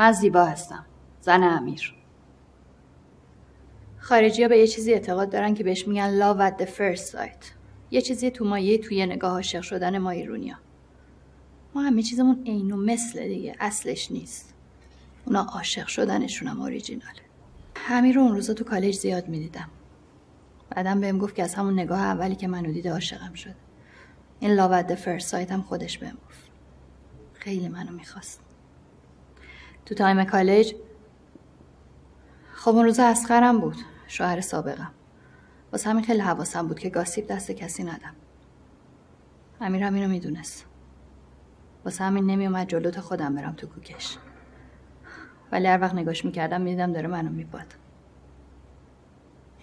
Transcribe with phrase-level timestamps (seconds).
[0.00, 0.86] من زیبا هستم.
[1.20, 1.94] زن امیر.
[3.98, 7.44] خارجی ها به یه چیزی اعتقاد دارن که بهش میگن love at the first sight.
[7.90, 10.54] یه چیزی تو مایه توی نگاه عاشق شدن ما ایرونیا.
[11.74, 14.54] ما همه چیزمون عین و مثل دیگه اصلش نیست.
[15.26, 17.20] اونا عاشق شدنشون هم اوریجیناله
[17.76, 19.68] همین رو اون روزا تو کالج زیاد می‌دیدم.
[20.70, 23.56] بعدم بهم گفت که از همون نگاه اولی که منو دیده عاشقم شده
[24.40, 26.50] این لاو د فرست سایت هم خودش بهم گفت.
[27.32, 28.49] خیلی منو می‌خواست.
[29.90, 30.74] تو تایم کالج.
[32.54, 33.76] خب اون روز اسخرم بود.
[34.08, 34.90] شوهر سابقم.
[35.72, 38.14] واسه همین خیلی حواسم بود که گاسیب دست کسی ندم.
[39.60, 40.66] امیر هم اینو می‌دونست.
[41.84, 44.16] واسه همین جلو تا خودم برم تو کوکش.
[45.52, 47.74] ولی هر وقت نگاش می‌کردم می‌دیدم داره منو میباد.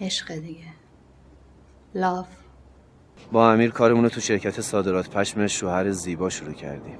[0.00, 0.66] عشق دیگه.
[1.94, 2.28] لاف
[3.32, 6.98] با امیر کارمون تو شرکت صادرات پشم شوهر زیبا شروع کردیم.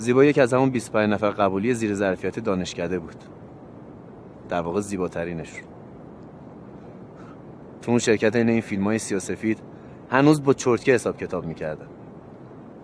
[0.00, 3.24] زیبا یکی از همون 25 نفر قبولی زیر ظرفیت دانشکده بود.
[4.48, 5.64] در واقع زیباترینشون
[7.82, 9.58] تو اون شرکت این این فیلم های سیاسفید
[10.10, 11.86] هنوز با چرتکه حساب کتاب می‌کردن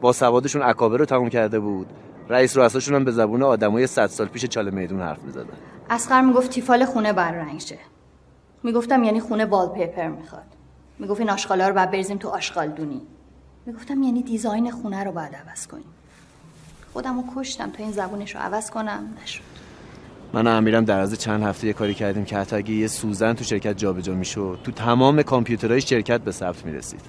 [0.00, 1.87] با سوادشون اکابه رو تموم کرده بود.
[2.28, 5.55] رئیس رؤساشون هم به زبون آدمای 100 سال پیش چاله میدون حرف می‌زدن.
[5.91, 7.78] اسقر می‌گفت تیفال خونه بر رنگ شه
[8.62, 10.56] می‌گفتم یعنی خونه وال پیپر می‌خواد.
[10.98, 13.03] می‌گفت این آشغالا رو بعد بریزیم تو آشغال دونی
[13.67, 15.96] می‌گفتم یعنی دیزاین خونه رو بعد عوض کنیم.
[16.97, 19.17] خودم رو کشتم تا این زبونش رو عوض کنم.
[19.23, 19.41] نشد.
[20.33, 23.33] من و امیرم در از چند هفته یه کاری کردیم که حتی اگه یه سوزن
[23.33, 27.01] تو شرکت جابجا می‌شد تو تمام کامپیوترهای شرکت به ثبت می‌رسید.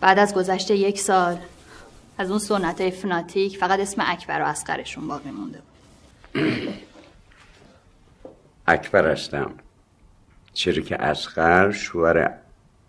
[0.00, 1.36] بعد از گذشته یک سال
[2.18, 6.42] از اون سنت های فناتیک فقط اسم اکبر و اسقرشون باقی مونده بود.
[8.66, 9.50] اکبر هستم.
[10.54, 12.30] شریک اسقر شوهر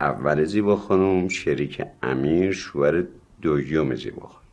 [0.02, 3.04] اول زیبا خانم شریک امیر شوهر
[3.42, 4.44] دویوم زیبا خانم.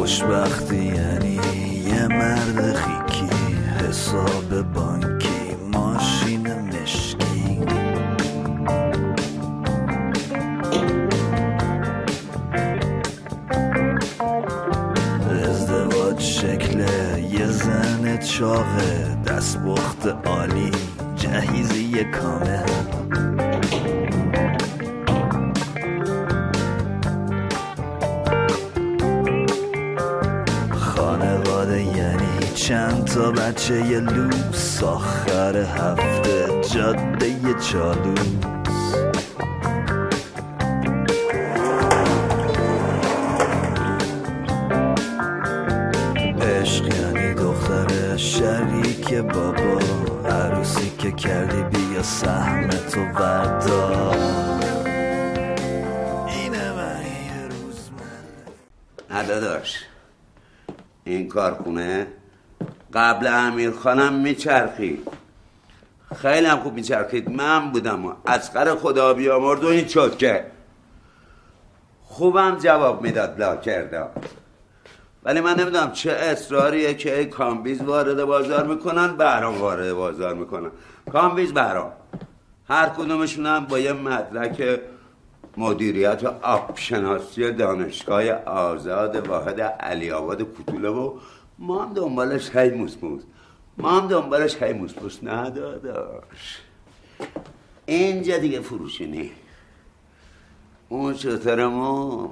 [0.00, 1.40] خوشبختی یعنی
[1.86, 3.30] یه مرد خیکی.
[3.88, 7.60] حساب بانکی ماشین مشکی.
[15.44, 16.80] ازدواج شکل
[17.32, 19.16] یه زن چاقه.
[19.26, 20.70] دستبخت عالی
[21.16, 23.39] جهیزی کامل.
[31.70, 38.20] خانواده یعنی چند تا بچه یه لوس آخر هفته جاده یه چالوس.
[46.80, 49.80] یعنی دختر شریک بابا
[50.28, 54.16] عروسی که کردی بیا سهم تو بردار
[56.28, 57.90] اینه من یه روز
[59.10, 59.89] من.
[61.04, 62.06] این کارخونه
[62.94, 65.08] قبل امیر خانم میچرخید
[66.16, 67.30] خیلی هم خوب میچرخید.
[67.30, 70.46] من بودم و اسقر خدا بیامرد و این چتکه
[72.02, 74.04] خوبم جواب می‌داد لاکردار
[75.24, 80.70] ولی من نمی‌دونم چه اصراریه که کامبیز وارد بازار می‌کنن بهرام وارد بازار می‌کنن.
[81.12, 81.92] کامبیز بهرام.
[82.68, 84.80] هر کدومشون هم با یه مدرک
[85.56, 91.18] مدیریت و آبشناسی دانشگاه آزاد واحد علی آباد کوتوله و
[91.58, 93.22] ما هم دنبالش هی موسموس
[93.78, 96.58] ما هم دنبالش هی موسموس نه داداش
[97.86, 99.32] اینجا دیگه فروشینی
[100.88, 102.30] اون چطور مرد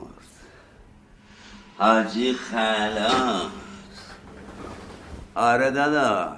[1.79, 3.51] حاجی خلاص
[5.35, 6.37] آره داداش.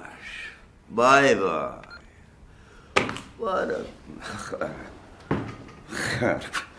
[0.95, 1.69] بای بای.
[3.39, 3.75] بارو.
[5.91, 6.41] خرب.
[6.41, 6.70] گم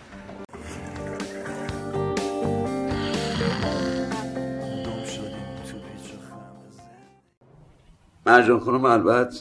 [8.26, 9.40] مرجان خانم البته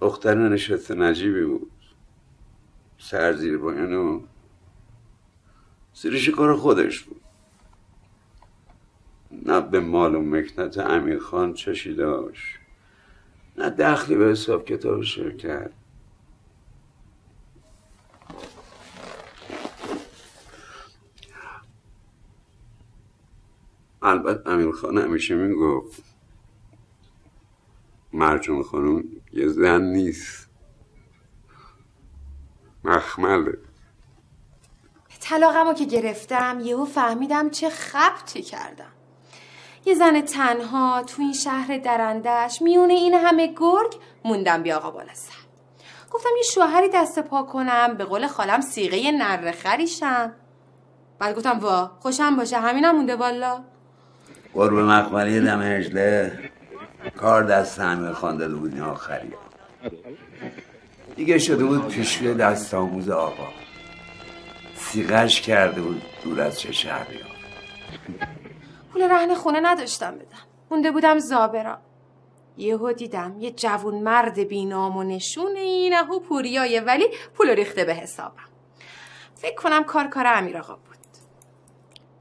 [0.00, 1.70] دختر نشست نجیبی بود.
[2.98, 4.20] سرزیر باین و
[5.94, 7.20] زیرش کار خودش بود.
[9.46, 12.58] نه به مال و مکنت امیر خان چشی داشت
[13.56, 15.70] نه دخلی به حساب کتاب شرکت.
[24.02, 26.13] البته امیر خان همیشه می‌گفت
[28.14, 30.48] مرجان خانم یه زن نیست.
[32.84, 33.58] مخمله.
[35.20, 38.92] طلاقمو که گرفتم یهو فهمیدم چه خبتی کردم.
[39.86, 45.14] یه زن تنها تو این شهر درندش میونه این همه گرگ موندم بی آقا بالا
[45.14, 45.32] سر.
[46.10, 50.32] گفتم یه شوهری دست پا کنم به قول خالم سیغه نره خریشم.
[51.18, 53.64] بعد گفتم وا خوشم باشه همینم مونده والا.
[54.54, 56.50] قرب مقبره دم هجله
[57.10, 59.32] کار دست همه خانده بودین آخری.
[61.16, 63.48] دیگه شده بود پیشوی دست آموز آقا.
[64.76, 67.18] سیغش کرده بود دور از چه شهری
[68.92, 70.44] پول رهن خونه نداشتم بدم.
[70.70, 71.78] مونده بودم زابرا.
[72.56, 77.04] یهو دیدم یه جوون مرد بینام و نشون اینهو پوریایه ولی
[77.34, 78.48] پول ریخته به حسابم.
[79.34, 80.94] فکر کنم کار کار امیر آقا بود.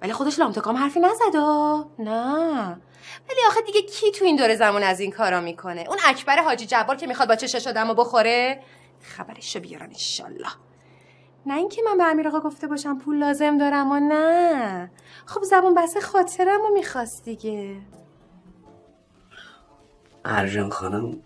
[0.01, 1.37] ولی خودش لامتکام حرفی نزد
[1.99, 2.77] نه.
[3.29, 6.65] ولی آخه دیگه کی تو این دور زمان از این کارا می‌کنه؟ اون اکبر حاجی
[6.65, 8.63] جبار که می‌خواد با چشش و بخوره؟
[9.01, 10.49] خبرشو بیارن انشالله.
[11.45, 14.91] نه اینکه من به امیر آقا گفته باشم پول لازم دارم و نه.
[15.25, 17.81] خب زبون بسه خاطرم رو می‌خواست دیگه.
[20.25, 21.17] ارجان خانم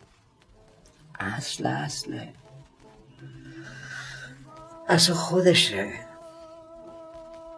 [1.19, 2.33] اصل اصله.
[4.89, 5.93] اصل خودشه.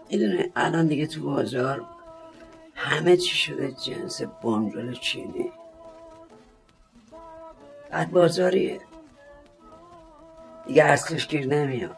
[0.09, 1.85] می‌دونه الان دیگه تو بازار
[2.89, 5.51] همه چی شده جنس بمجل چینی.
[7.91, 8.81] بعد بازاریه.
[10.67, 11.97] دیگه اصلش گیر نمیاد.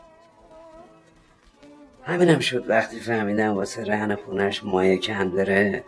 [2.04, 5.84] همینم شد وقتی فهمیدم واسه رهن خونش مایه کم داره.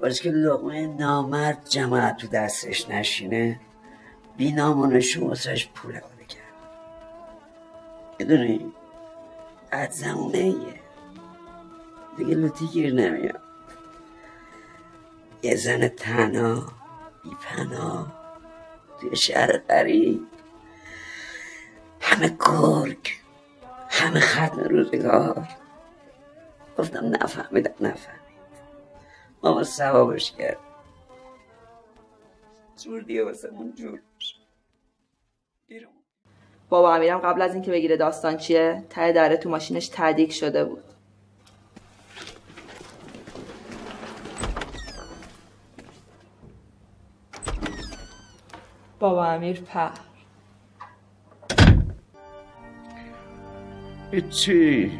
[0.00, 3.60] باز که لقمه نامرد جماعت تو دستش نشینه
[4.36, 6.54] بی نامونشون واسهش پول کنه کرد.
[8.18, 8.72] می‌دونی؟
[9.70, 10.80] بعد زمونه ایه
[12.16, 13.43] دیگه لوتی گیر نمیاد.
[15.44, 16.66] یه زن تنها
[17.22, 18.12] بی پناه
[19.00, 20.26] توی شهر قریب
[22.00, 23.12] همه گرگ
[23.88, 25.48] همه ختم روزگار.
[26.78, 28.20] گفتم نفهمیدم نفهمید.
[29.42, 30.58] ماما سوابش کرد.
[32.84, 34.00] جور دیگه واسه من جور
[36.68, 40.93] بابا امیرم قبل از اینکه بگیره داستان چیه؟ ته دره تو ماشینش تدیک شده بود.
[49.04, 49.90] بابا امیر پر
[54.12, 54.92] هیچی.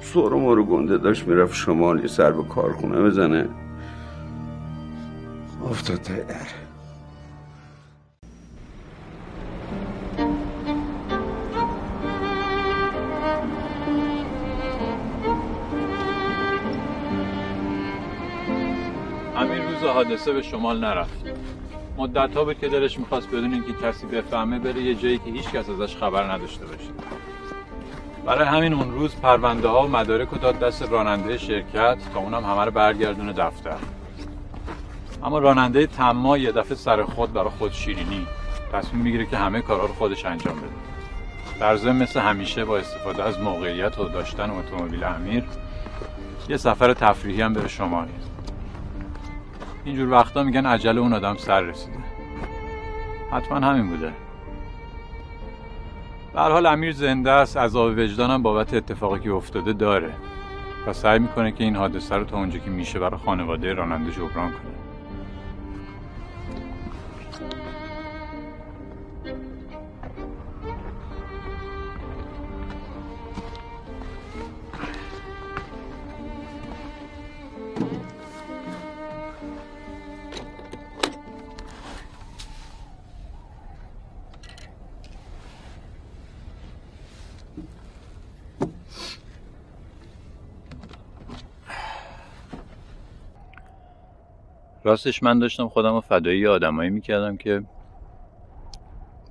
[0.00, 3.48] سر ما رو گنده داشت می‌رفت شمال یه سر به کارخونه بزنه.
[5.70, 6.14] افتاد در.
[19.36, 21.24] امیر روز حادثه به شمال نرفت.
[21.98, 25.50] مدت ها بود که دلش می‌خواست بدون اینکه کسی بفهمه بره یه جایی که هیچ
[25.50, 26.90] کس ازش خبر نداشته باشه.
[28.26, 32.44] برای همین اون روز پرونده ها و مدارک رو داد دست راننده شرکت تا اونم
[32.44, 33.76] همه رو برگردونه دفتر.
[35.24, 38.26] اما راننده تما یه دفعه سر خود برای خود شیرینی
[38.72, 40.68] تصمیم می‌گیره که همه کارا رو خودش انجام بده.
[41.60, 45.44] در ضمن مثل همیشه با استفاده از موقعیت و داشتن اتومبیل امیر
[46.48, 48.08] یه سفر تفریحی هم بره شمال
[49.88, 51.98] اینجور وقتا میگن عجل اون آدم سر رسیده.
[53.32, 54.12] حتما همین بوده.
[56.32, 60.12] به حال امیر زنده است عذاب وجدانم بابت اتفاقی که افتاده داره.
[60.86, 64.50] و سعی می‌کنه که این حادثه رو تا اونجا که میشه برای خانواده راننده جبران
[64.50, 64.78] کنه.
[94.88, 97.64] راستش من داشتم خودم رو فدایی آدمایی می‌کردم که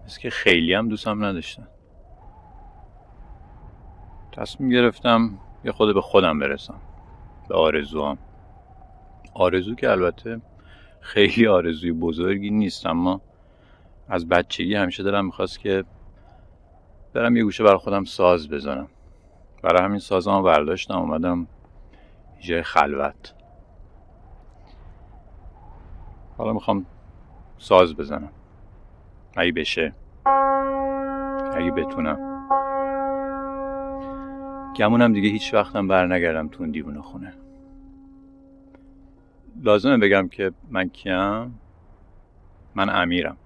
[0.06, 1.68] مثل که خیلی هم دوستم نداشتن.
[4.32, 6.82] تصمیم گرفتم یه خود به خودم برسم
[7.50, 8.18] به آرزوام.
[9.34, 10.42] آرزو که البته
[11.00, 13.22] خیلی آرزوی بزرگی نیست اما
[14.10, 15.84] از بچگی همیشه دلم می‌خواست که
[17.14, 18.88] برم یه گوشه برای خودم ساز بزنم.
[19.64, 21.48] برای همین سازم برداشتم اومدم
[22.40, 23.34] جای خلوت.
[26.38, 26.86] حالا می‌خوام
[27.58, 28.32] ساز بزنم.
[29.36, 29.94] اگه بشه.
[31.56, 32.20] اگه بتونم.
[34.76, 37.34] گمونم دیگه هیچ وقتم بر نگردم تو اون دیوونه خونه.
[39.64, 41.60] لازمه بگم که من کیم.
[42.76, 43.38] من امیرم.